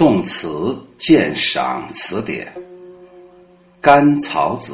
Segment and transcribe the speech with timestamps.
[0.00, 2.46] 宋词鉴赏词典，
[3.82, 4.72] 《甘草子》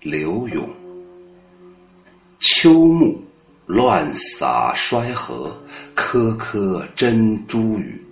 [0.00, 0.68] 刘永。
[2.40, 3.22] 秋暮
[3.66, 5.56] 乱洒衰荷，
[5.94, 8.04] 颗颗珍珠雨。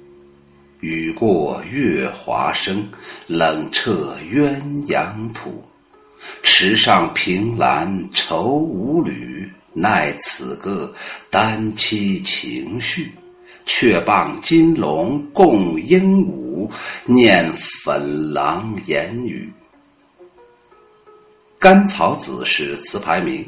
[0.79, 2.87] 雨过月华生，
[3.27, 5.65] 冷彻鸳鸯浦。
[6.45, 10.95] 池上凭栏愁无侣，奈此个
[11.31, 13.11] 单栖情绪。
[13.69, 16.69] 却傍金龙共鹦鹉，
[17.05, 17.49] 念
[17.85, 19.49] 粉郎言语。
[21.59, 23.47] 甘草子是词牌名，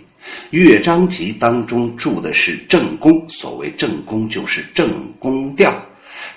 [0.51, 3.27] 乐章集当中注的是正宫。
[3.29, 5.73] 所谓正宫，就是正宫调。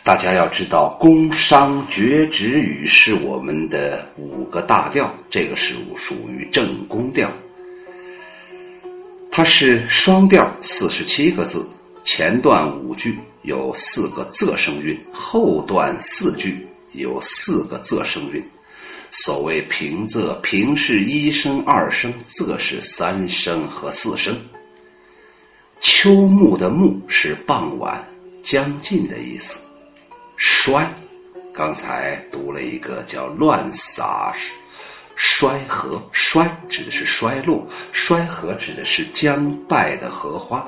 [0.01, 7.29] 大家要知道，宫商角徵羽是我们的五个大调，这个是属于正宫调。
[9.29, 11.67] 它是双调，四十七个字，
[12.03, 13.17] 前段五句。
[13.43, 18.43] 有四个仄声韵，后段四句有四个仄声韵。
[19.11, 24.35] 所谓平仄，平是一声、二声，仄是三声和四声。
[25.79, 28.03] 秋暮的暮是傍晚
[28.41, 29.59] 将近的意思。
[30.35, 30.89] 衰，
[31.53, 34.33] 刚才读了一个叫乱洒
[35.15, 40.67] 衰荷，衰指的是衰落，衰荷指的是将败的荷花。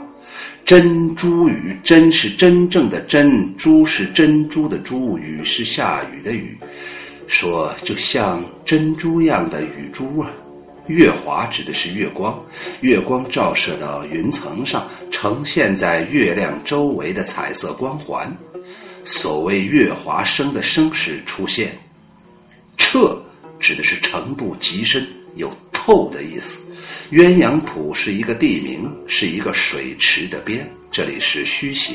[0.66, 6.58] 珍珠雨，珍是真正的珍，珠是珍珠的珠，雨是下雨的雨。
[7.28, 10.32] 说就像珍珠样的雨珠啊，
[10.88, 12.40] 月华指的是月光，
[12.82, 18.32] 月光照射到云层上，呈现在月亮周围的彩色光环。
[19.04, 21.78] 所谓月华生的生时出现，
[22.78, 23.20] 彻
[23.60, 26.72] 指的是程度极深，有透的意思。
[27.12, 30.68] 鸳鸯浦是一个地名，是一个水池的边。
[30.90, 31.94] 这里是虚写。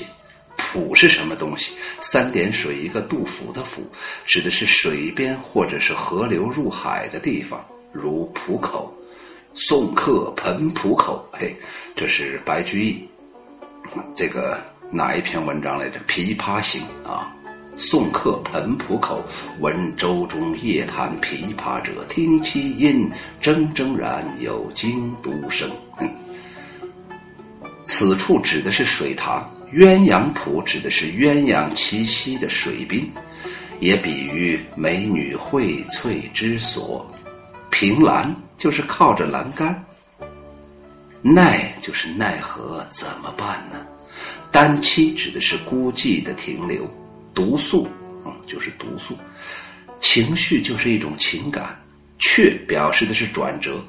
[0.56, 1.72] 浦是什么东西？
[2.00, 3.82] 三点水一个杜甫的甫，
[4.24, 8.94] 指的是水边或者是河流入海的地方，如浦口。
[9.52, 11.56] 送客盆浦口，嘿，
[11.96, 13.04] 这是白居易
[14.14, 15.98] 这个哪一篇文章来着？
[16.06, 17.34] 《琵琶行》啊。
[17.80, 19.24] 送客盆浦口，
[19.58, 23.10] 闻舟中夜弹琵琶者，听其音，
[23.40, 25.66] 铮铮然有京都声。
[27.82, 33.10] 此处指的是水塘，鸳鸯浦指的是鸳鸯栖息的水滨，
[33.80, 37.10] 也比喻美女荟萃之所。
[37.70, 39.82] 凭栏就是靠着栏杆，
[41.22, 43.86] 奈就是奈何，怎么办呢？
[44.50, 46.86] 单栖指的是孤寂的停留。
[47.34, 47.88] 毒素，
[48.24, 49.16] 嗯，就是毒素。
[50.00, 51.78] 情绪就是一种情感，
[52.18, 53.82] 却表示的是转折。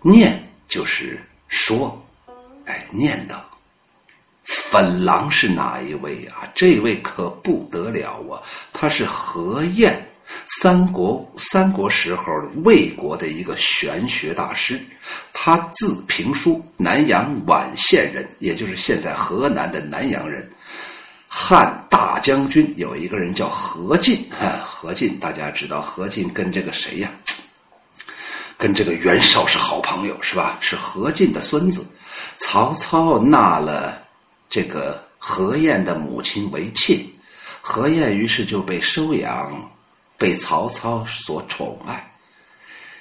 [0.00, 2.00] 念就是说，
[2.66, 3.36] 哎，念叨。
[4.44, 6.50] 粉郎是哪一位啊？
[6.54, 8.42] 这位可不得了啊！
[8.72, 9.94] 他是何晏，
[10.58, 12.24] 三国三国时候
[12.64, 14.80] 魏国的一个玄学大师。
[15.32, 20.48] 他字平书，南阳宛县人，也就是现在河南的南阳人。
[21.34, 24.28] 汉大将军有一个人叫何进，
[24.66, 27.10] 何进大家知道，何进跟这个谁呀？
[28.58, 30.58] 跟这个袁绍是好朋友，是吧？
[30.60, 31.86] 是何进的孙子。
[32.36, 33.98] 曹操纳了
[34.50, 37.00] 这个何晏的母亲为妾，
[37.62, 39.72] 何晏于是就被收养，
[40.18, 42.12] 被曹操所宠爱。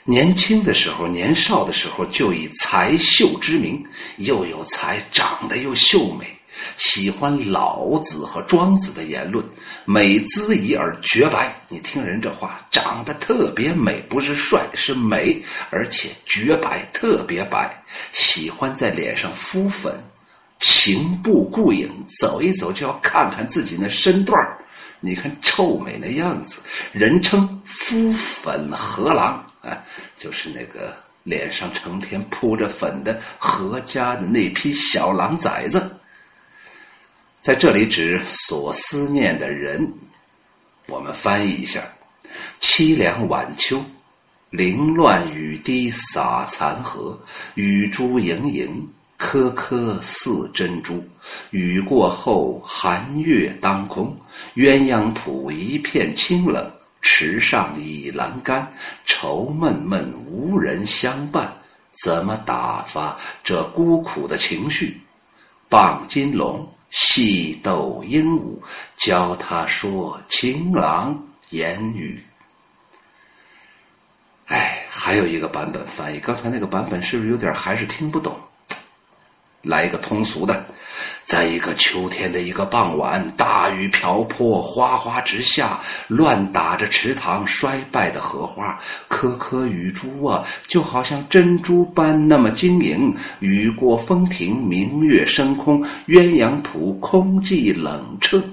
[0.06, 3.86] 年轻的时候，年少的时候就以才秀之名，
[4.20, 6.40] 又有才，长得又秀美。
[6.78, 9.44] 喜欢老子和庄子的言论，
[9.86, 11.56] 美姿仪而绝白。
[11.70, 17.84] 你听人这话，长得特别美，不是帅，是美，而且绝白，特别白。
[18.12, 19.94] 喜欢在脸上敷粉，
[20.60, 24.38] 行步顾影，走一走就要看看自己那身段
[25.00, 26.60] 你看臭美那样子，
[26.92, 29.78] 人称敷粉何郎啊，
[30.16, 35.98] 就是那个脸上成天铺着粉的何家的那批小狼崽子。
[37.42, 39.92] 在这里指所思念的人，
[40.90, 41.82] 我们翻译一下：
[42.60, 43.84] 凄凉晚秋，
[44.52, 47.20] 凌乱雨滴洒残荷，
[47.56, 51.04] 雨珠盈盈，颗颗似珍珠。
[51.50, 54.16] 雨过后，寒月当空，
[54.54, 56.72] 鸳鸯浦一片清冷，
[57.02, 58.72] 池上倚栏杆，
[59.04, 61.52] 愁闷闷，无人相伴，
[62.04, 65.02] 怎么打发这孤苦的情绪？
[65.68, 66.72] 傍金龙。
[66.92, 68.60] 戏逗鹦鹉，
[68.96, 72.24] 教他说情郎言语。
[74.46, 78.40] 哎，还有一个版本翻译，刚才那个版本是不是有点还是听不懂？
[79.62, 80.66] 来一个通俗的：
[81.24, 88.78] 在一个秋天的一个傍晚，大雨瓢泼，哗哗直下，乱打着池塘衰败的荷花，
[89.08, 93.16] 颗颗雨珠啊，就好像珍珠般那么晶莹。
[93.40, 98.44] 雨过风停，明月升空，鸳鸯谱空寂冷彻。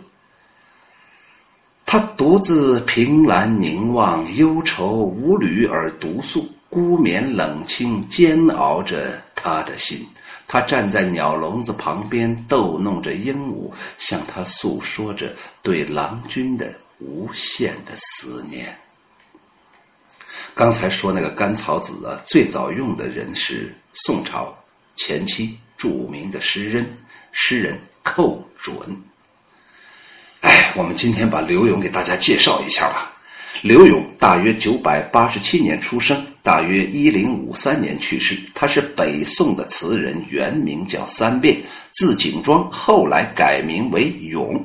[1.85, 10.07] 他独自凭栏凝望，忧愁无虑而独宿，孤眠冷清，煎熬着他的心。
[10.49, 18.77] 他站在鸟笼子旁边，逗弄着鹦鹉，向他诉说着对郎君的无限的思念。
[20.55, 24.57] 刚才说那个甘草子啊，最早用的人是宋朝
[24.97, 26.97] 前期著名的诗人
[27.31, 28.75] 诗人寇准。
[30.41, 33.13] 哎，我们今天把刘永给大家介绍一下吧。
[33.61, 38.35] 刘永大约九百八十七年出生，大约一零五三年去世。
[38.55, 41.55] 他是北宋的词人，原名叫三变，
[41.93, 44.59] 字景庄，后来改名为永，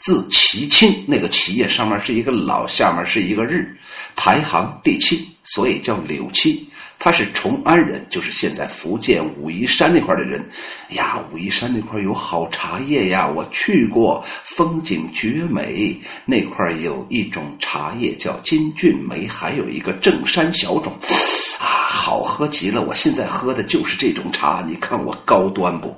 [0.00, 0.94] 字其清。
[1.06, 3.74] 那个“齐”，上面是一个老，下面是一个日，
[4.14, 6.68] 排行第七，所以叫柳七。
[7.02, 10.38] 他是崇安人，就是现在福建武夷山那块的人。
[10.90, 15.98] 呀，武夷山那块有好茶叶呀，我去过，风景绝美。
[16.26, 20.92] 那块有一种茶叶叫金骏眉，还有一个正山小种，
[21.58, 22.82] 啊，好喝极了。
[22.82, 25.96] 我现在喝的就是这种茶，你看我高端不？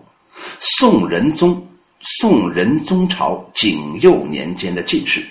[0.60, 1.66] 宋仁宗，
[1.98, 5.26] 宋仁宗朝景佑年间的进士。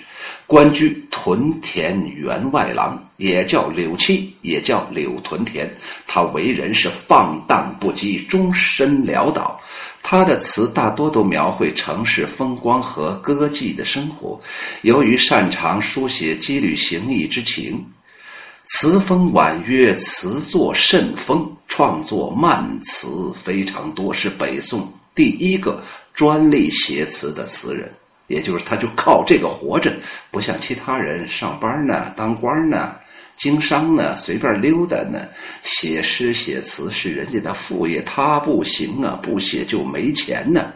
[0.46, 5.72] 官居屯田员外郎，也叫柳七，也叫柳屯田。
[6.06, 9.58] 他为人是放荡不羁，终身潦倒。
[10.02, 14.38] 他的词大多都描绘城市风光和歌妓的生活。
[14.82, 17.82] 由于擅长书写羁旅行役之情，
[18.66, 25.80] 词风婉约，词作甚丰，创作慢词非常多，是北宋第一个
[26.12, 27.90] 专利写词的词人。
[28.32, 29.92] 也就是他就靠这个活着，
[30.30, 32.94] 不像其他人上班呢、当官呢、
[33.36, 35.28] 经商呢、随便溜达呢。
[35.62, 40.72] 写诗写词是人家的副业，他不行啊，不写就没钱呢。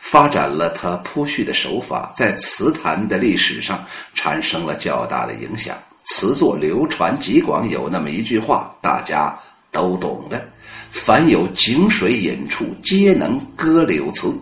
[0.00, 5.76] 发展了他铺叙的手法，在词坛的历史上产生了较大的影响，
[6.06, 7.68] 词作流传极广。
[7.70, 9.38] 有那么一句话，大家
[9.70, 10.44] 都懂的：
[10.90, 14.32] 凡有井水引处，皆能歌柳词。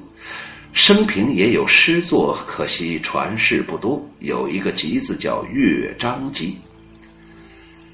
[0.74, 4.04] 生平也有诗作，可惜传世不多。
[4.18, 6.58] 有一个集子叫《乐章集》。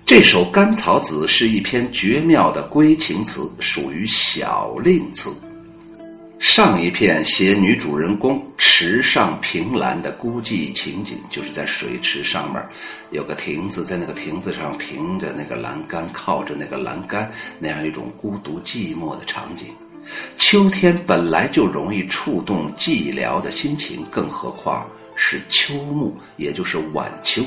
[0.06, 5.30] 这首《甘草子》是一篇绝妙的归情词，属于小令词。
[6.38, 12.64] 上一片写女主人公池上凭栏的孤寂情景，就是在水池上面
[13.10, 19.66] 有个亭子，在那个亭子上凭着那个栏杆，靠着那个栏杆，那样一种孤独寂寞的场景。
[20.36, 27.44] 秋天本来就容易触动寂寥的心情，更何况是秋暮，也就是晚秋。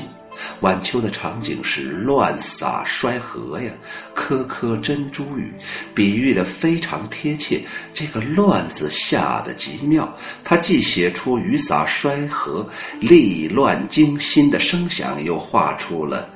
[0.62, 3.70] 晚秋的场景是乱洒衰荷呀，
[4.14, 5.52] 颗颗珍珠雨，
[5.94, 7.60] 比喻的非常贴切。
[7.92, 10.12] 这个“乱”字下的极妙，
[10.42, 12.68] 它既写出雨洒衰荷、
[12.98, 16.28] 利乱惊心的声响，又画出了。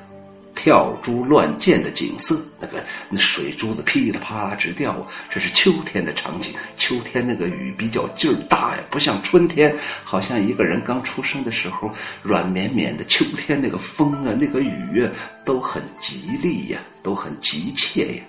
[0.61, 6.53] 跳珠乱溅的景色，那个那水珠子噼里啪啦直掉啊，这是秋天的场景。
[6.75, 9.73] 秋天那个雨比较劲儿大呀，不像春天，
[10.03, 11.89] 好像一个人刚出生的时候
[12.21, 13.05] 软绵绵的。
[13.05, 15.09] 秋天那个风啊，那个雨啊，
[15.45, 18.21] 都很吉利呀，都很急切呀。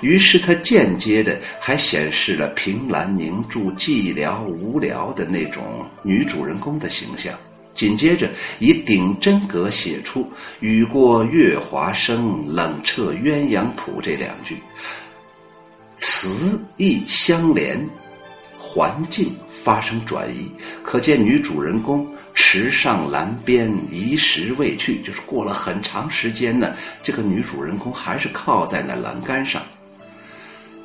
[0.00, 7.34] 于是他间接的还显示了凭栏凝住、寂寥无聊的那种女主人公的形象。
[7.74, 14.56] 紧接着以顶真格写出“雨过月华生，冷彻鸳鸯谱”这两句，
[15.96, 17.88] 词意相连，
[18.58, 20.48] 环境发生转移，
[20.82, 29.62] 可见女主人公池上栏边一时未去，就是过了很长时间呢，这个女主人公还是靠在那栏杆上。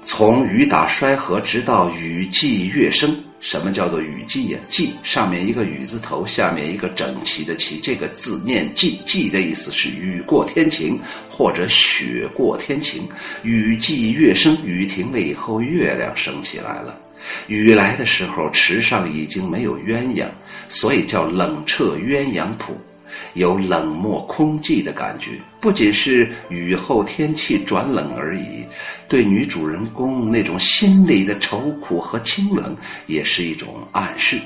[0.04, 3.24] 从雨打衰荷，直到雨霁月升。
[3.40, 4.60] 什么叫做雨季呀？
[4.68, 7.80] 季上面一个雨字头，下面一个整齐的齐。
[7.80, 9.00] 这个字念季。
[9.06, 13.08] 季的意思是雨过天晴或者雪过天晴。
[13.44, 17.00] 雨季月升，雨停了以后，月亮升起来了。
[17.48, 20.26] 雨来的时候，池上已经没有鸳鸯，
[20.68, 22.76] 所以叫冷彻鸳鸯浦。
[23.34, 28.66] 有冷漠空寂的感觉，不仅是雨后天气转冷而已，
[29.08, 34.40] 对女主人公那种心里的愁苦和清冷，也是一种暗示。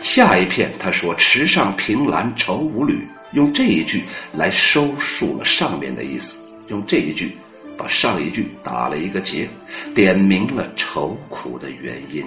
[0.00, 6.38] 下一片他说：“池上凭栏愁无侣”，用这一句来收束了上面的意思，
[6.68, 7.36] 用这一句
[7.76, 9.48] 把上一句打了一个结，
[9.94, 12.24] 点明了愁苦的原因。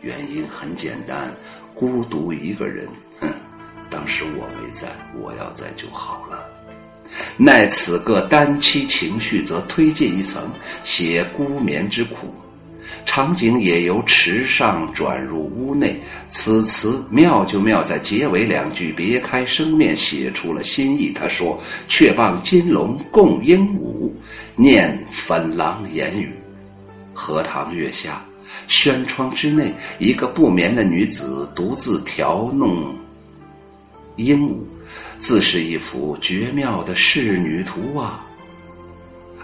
[0.00, 1.32] 原因很简单，
[1.74, 2.88] 孤独一个人。
[3.92, 4.88] 当时我没在，
[5.20, 6.44] 我要在就好了。
[7.36, 10.50] 奈此个单妻情绪，则推进一层，
[10.82, 12.34] 写孤眠之苦。
[13.04, 16.00] 场景也由池上转入屋内。
[16.30, 21.12] 此词妙就妙在结尾两句别开生面，写出了新意。
[21.12, 24.10] 他说：“却傍金龙共鹦鹉，
[24.56, 26.32] 念粉郎言语。”
[27.12, 28.24] 荷塘月下，
[28.68, 32.94] 轩窗之内，一个不眠的女子独自调弄
[34.16, 34.56] 鹦鹉，
[35.18, 38.26] 自是一幅绝妙的仕女图啊。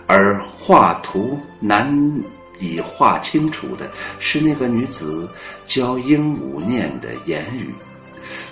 [0.07, 2.23] 而画图难。
[2.61, 5.31] 以画清楚的是那个女子
[5.65, 7.73] 教鹦鹉念的言语，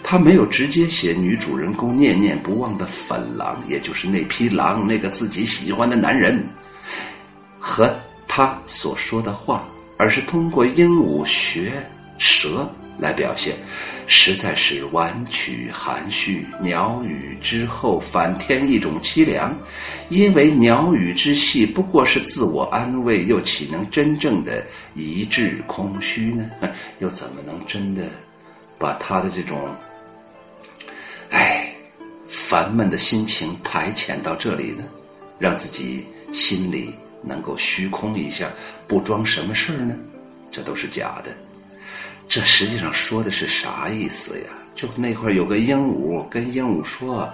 [0.01, 6.41] 他没有直接写女主人公念念不忘的粉狼，也就是那匹狼，那个自己喜欢的男人
[7.59, 7.93] 和
[8.29, 11.73] 他所说的话，而是通过鹦鹉学
[12.17, 12.73] 舌。
[12.99, 13.55] 来表现，
[14.07, 16.47] 实在是婉曲含蓄。
[16.61, 19.57] 鸟语之后，反添一种凄凉，
[20.09, 26.51] 因为鸟语之戏不过是自我安慰，又岂能真正的一致空虚呢？
[27.01, 28.05] 又怎么能真的
[28.79, 29.69] 把他的这种，
[31.31, 31.71] 唉，
[32.27, 34.85] 烦闷的心情排遣到这里呢？
[35.39, 38.49] 让自己心里能够虚空一下，
[38.89, 39.95] 不装什么事儿呢？
[40.51, 41.31] 这都是假的。
[42.29, 44.47] 这实际上说的是啥意思呀？
[44.75, 47.33] 就那会儿有个鹦鹉跟鹦鹉说：“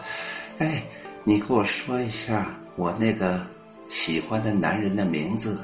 [0.58, 0.82] 哎，
[1.24, 3.44] 你给我说一下我那个
[3.88, 5.58] 喜欢的男人的名字，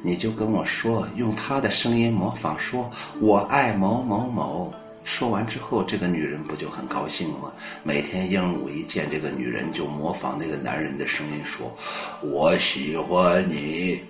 [0.00, 4.72] 你就跟我说，用他的声音模仿说‘我爱某某某’。”
[5.04, 7.52] 说完之后，这个女人不就很高兴吗？
[7.82, 11.74] 每天鹦鹉一见这个女人，就模仿那个男人的声音说
[12.22, 14.00] ：“我喜欢你。”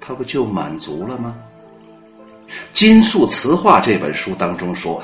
[0.00, 1.36] 他不就满足了吗？
[2.82, 5.00] 《金粟词话》这本书当中说：“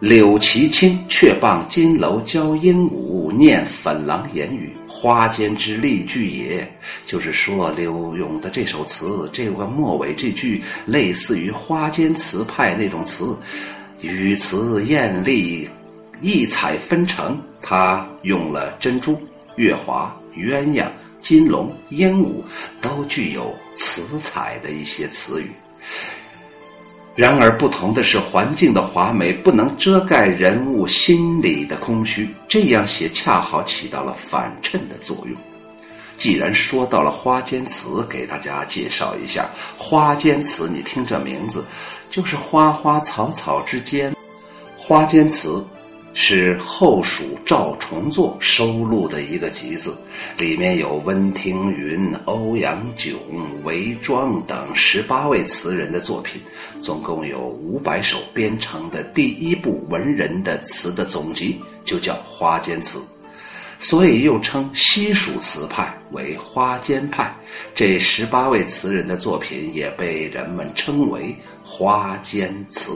[0.00, 6.70] 柳其清却傍金楼教鹦鹉念粉郎言语，花间之例句也。”
[7.06, 13.34] 就是说，柳永的这首词，这个末尾这句类似于花间词派那种词，
[14.02, 15.66] 语词艳丽，
[16.20, 17.40] 异彩纷呈。
[17.62, 19.18] 他用了珍珠、
[19.56, 20.84] 月华、鸳鸯、
[21.22, 22.42] 金龙、鹦鹉，
[22.82, 25.50] 都具有词彩的一些词语。
[27.16, 35.34] 然而不同的是，环境的华美不能遮盖人物心理的空虚，这样写恰好起到了反衬的作用。
[36.18, 40.68] 既然说到了花间词，给大家介绍一下花间词。
[40.70, 41.64] 你听这名字，
[42.10, 44.14] 就是花花草草之间，
[44.76, 45.64] 花间词。
[46.18, 49.94] 是后蜀赵重作收录的一个集子，
[50.38, 53.14] 里面有温庭筠、欧阳炯、
[53.64, 56.40] 韦庄等十八位词人的作品，
[56.80, 62.98] 总共有五百首编成的第一部文人的词的总集，就叫花间词，
[63.78, 67.30] 所以又称西蜀词派为花间派。
[67.74, 72.92] 这十八位词人的作品也被人们称为花间词。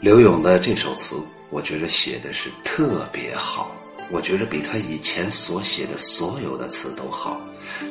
[0.00, 1.14] 刘勇的这首词，
[1.50, 3.76] 我觉得写的是特别好。
[4.10, 7.38] 我觉得比他以前所写的所有的词都好，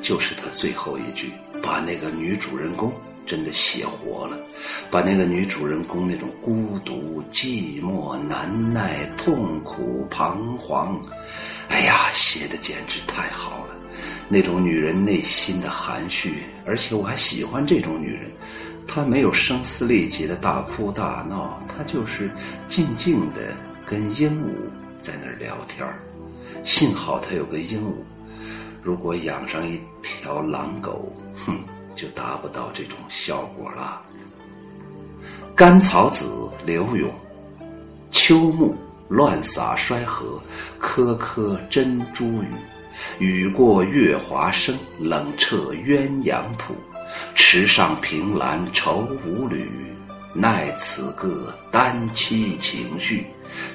[0.01, 2.91] 就是他最后一句，把那个女主人公
[3.27, 4.39] 真的写活了，
[4.89, 10.99] 把那个女主人公那种孤独、寂寞、难耐、痛苦、彷徨，
[11.67, 13.75] 哎呀，写的简直太好了。
[14.27, 18.31] 那种女人内心的含蓄，而且我还喜欢这种女人。
[18.91, 22.31] 他没有声嘶力竭的大哭大闹，他就是
[22.67, 23.55] 静静的
[23.85, 24.49] 跟鹦鹉
[24.99, 25.87] 在那儿聊天
[26.63, 27.93] 幸好他有个鹦鹉，
[28.81, 31.15] 如果养上一条狼狗，
[31.45, 31.59] 哼，
[31.93, 34.01] 就达不到这种效果了。
[35.55, 36.25] 甘草子，
[36.65, 37.09] 刘永。
[38.11, 38.75] 秋暮
[39.07, 40.41] 乱洒衰荷，
[40.79, 42.47] 颗颗珍珠雨。
[43.19, 46.73] 雨过月华生，冷彻鸳鸯谱。
[47.35, 49.71] 池上凭栏愁无侣，
[50.33, 53.27] 奈此个单栖情绪。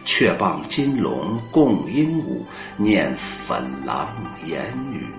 [0.05, 2.45] 却傍金龙共鹦鹉，
[2.77, 4.09] 念粉郎
[4.47, 5.13] 言语。